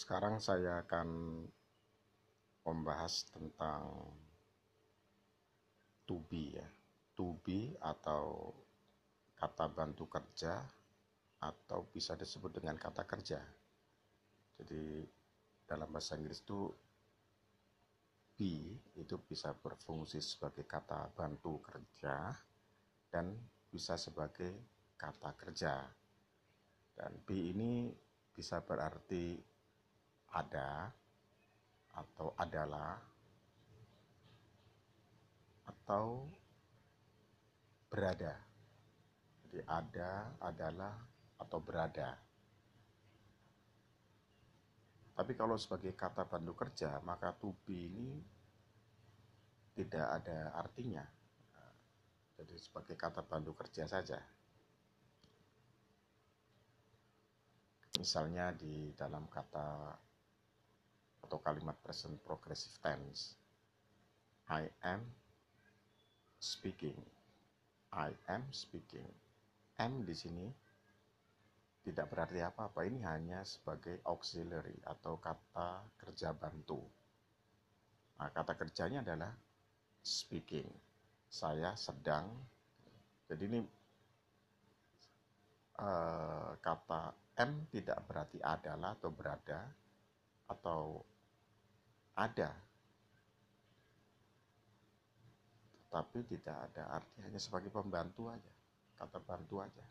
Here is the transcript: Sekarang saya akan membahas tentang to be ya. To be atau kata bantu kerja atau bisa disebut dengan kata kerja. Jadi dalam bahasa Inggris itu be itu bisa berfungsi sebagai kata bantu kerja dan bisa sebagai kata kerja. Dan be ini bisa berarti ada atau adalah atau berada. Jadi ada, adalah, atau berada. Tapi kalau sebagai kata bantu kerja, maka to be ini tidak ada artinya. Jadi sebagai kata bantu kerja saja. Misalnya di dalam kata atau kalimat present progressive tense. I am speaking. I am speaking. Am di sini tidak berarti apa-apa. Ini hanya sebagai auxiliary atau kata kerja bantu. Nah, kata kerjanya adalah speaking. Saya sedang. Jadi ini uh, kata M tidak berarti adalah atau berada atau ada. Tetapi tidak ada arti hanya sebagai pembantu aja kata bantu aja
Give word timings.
Sekarang 0.00 0.40
saya 0.40 0.80
akan 0.80 1.08
membahas 2.64 3.28
tentang 3.28 3.84
to 6.08 6.24
be 6.24 6.56
ya. 6.56 6.64
To 7.20 7.36
be 7.44 7.76
atau 7.84 8.48
kata 9.36 9.68
bantu 9.68 10.08
kerja 10.08 10.56
atau 11.44 11.84
bisa 11.92 12.16
disebut 12.16 12.48
dengan 12.48 12.80
kata 12.80 13.04
kerja. 13.04 13.44
Jadi 14.56 15.04
dalam 15.68 15.92
bahasa 15.92 16.16
Inggris 16.16 16.40
itu 16.40 16.72
be 18.40 18.72
itu 18.96 19.20
bisa 19.28 19.52
berfungsi 19.52 20.24
sebagai 20.24 20.64
kata 20.64 21.12
bantu 21.12 21.60
kerja 21.60 22.32
dan 23.12 23.36
bisa 23.68 24.00
sebagai 24.00 24.48
kata 24.96 25.36
kerja. 25.36 25.84
Dan 26.96 27.20
be 27.28 27.52
ini 27.52 27.92
bisa 28.32 28.64
berarti 28.64 29.49
ada 30.30 30.90
atau 31.94 32.32
adalah 32.38 32.98
atau 35.66 36.26
berada. 37.90 38.38
Jadi 39.50 39.66
ada, 39.66 40.30
adalah, 40.38 40.94
atau 41.42 41.58
berada. 41.58 42.14
Tapi 45.18 45.32
kalau 45.34 45.58
sebagai 45.58 45.92
kata 45.98 46.22
bantu 46.24 46.54
kerja, 46.54 47.02
maka 47.02 47.34
to 47.34 47.50
be 47.66 47.90
ini 47.90 48.22
tidak 49.74 50.06
ada 50.22 50.54
artinya. 50.54 51.02
Jadi 52.38 52.56
sebagai 52.56 52.96
kata 52.96 53.20
bantu 53.26 53.52
kerja 53.52 53.84
saja. 53.84 54.16
Misalnya 57.98 58.54
di 58.56 58.96
dalam 58.96 59.28
kata 59.28 59.92
atau 61.24 61.38
kalimat 61.40 61.76
present 61.84 62.16
progressive 62.24 62.74
tense. 62.80 63.36
I 64.50 64.66
am 64.82 65.04
speaking. 66.40 66.96
I 67.94 68.10
am 68.26 68.46
speaking. 68.50 69.06
Am 69.78 70.02
di 70.02 70.14
sini 70.14 70.46
tidak 71.80 72.12
berarti 72.12 72.42
apa-apa. 72.44 72.84
Ini 72.84 73.00
hanya 73.06 73.40
sebagai 73.46 74.02
auxiliary 74.04 74.76
atau 74.84 75.16
kata 75.16 75.86
kerja 75.96 76.34
bantu. 76.36 76.80
Nah, 78.20 78.28
kata 78.28 78.52
kerjanya 78.52 79.00
adalah 79.00 79.32
speaking. 80.04 80.68
Saya 81.30 81.72
sedang. 81.78 82.28
Jadi 83.30 83.42
ini 83.46 83.60
uh, 85.78 86.52
kata 86.58 87.14
M 87.40 87.70
tidak 87.72 88.04
berarti 88.04 88.42
adalah 88.44 88.92
atau 88.98 89.08
berada 89.14 89.64
atau 90.50 91.06
ada. 92.18 92.50
Tetapi 95.86 96.18
tidak 96.26 96.56
ada 96.70 97.02
arti 97.02 97.18
hanya 97.22 97.38
sebagai 97.38 97.70
pembantu 97.70 98.30
aja 98.30 98.52
kata 99.00 99.16
bantu 99.24 99.64
aja 99.64 99.84